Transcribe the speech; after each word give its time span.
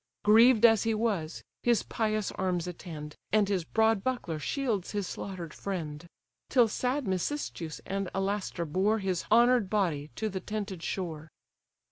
Grieved 0.23 0.65
as 0.65 0.81
he 0.81 0.95
was, 0.95 1.43
his 1.61 1.83
pious 1.83 2.31
arms 2.31 2.65
attend, 2.65 3.15
And 3.31 3.47
his 3.47 3.63
broad 3.63 4.03
buckler 4.03 4.39
shields 4.39 4.89
his 4.93 5.05
slaughter'd 5.05 5.53
friend: 5.53 6.07
Till 6.49 6.67
sad 6.67 7.07
Mecistheus 7.07 7.81
and 7.85 8.09
Alastor 8.11 8.65
bore 8.65 8.97
His 8.97 9.25
honour'd 9.31 9.69
body 9.69 10.09
to 10.15 10.27
the 10.27 10.39
tented 10.39 10.81
shore. 10.81 11.29